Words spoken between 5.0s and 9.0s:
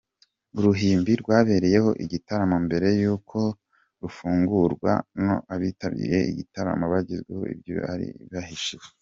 ngo abitabiriye igitaramo bagezweho ibyo bari bahishiwe.